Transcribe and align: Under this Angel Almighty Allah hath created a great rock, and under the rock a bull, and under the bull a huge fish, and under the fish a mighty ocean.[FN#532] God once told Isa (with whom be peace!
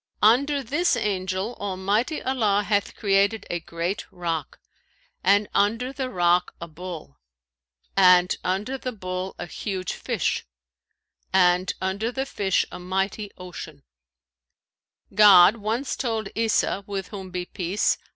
Under 0.23 0.63
this 0.63 0.97
Angel 0.97 1.53
Almighty 1.59 2.23
Allah 2.23 2.63
hath 2.63 2.95
created 2.95 3.45
a 3.51 3.59
great 3.59 4.03
rock, 4.11 4.59
and 5.23 5.47
under 5.53 5.93
the 5.93 6.09
rock 6.09 6.55
a 6.59 6.67
bull, 6.67 7.19
and 7.95 8.35
under 8.43 8.79
the 8.79 8.93
bull 8.93 9.35
a 9.37 9.45
huge 9.45 9.93
fish, 9.93 10.43
and 11.31 11.71
under 11.79 12.11
the 12.11 12.25
fish 12.25 12.65
a 12.71 12.79
mighty 12.79 13.29
ocean.[FN#532] 13.37 15.15
God 15.17 15.57
once 15.57 15.95
told 15.95 16.29
Isa 16.33 16.83
(with 16.87 17.09
whom 17.09 17.29
be 17.29 17.45
peace! 17.45 17.99